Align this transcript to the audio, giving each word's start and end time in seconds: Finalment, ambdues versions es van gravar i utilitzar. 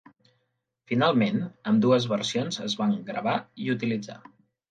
Finalment, 0.91 1.37
ambdues 1.73 2.09
versions 2.13 2.59
es 2.69 2.77
van 2.81 2.97
gravar 3.11 3.37
i 3.67 3.71
utilitzar. 3.77 4.19